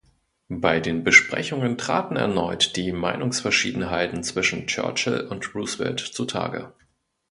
Bei 0.49 0.79
den 0.79 1.03
Besprechungen 1.03 1.77
traten 1.77 2.15
erneut 2.15 2.75
die 2.75 2.91
Meinungsverschiedenheiten 2.91 4.23
zwischen 4.23 4.65
Churchill 4.65 5.27
und 5.29 5.53
Roosevelt 5.53 5.99
zu 5.99 6.25
Tage. 6.25 6.73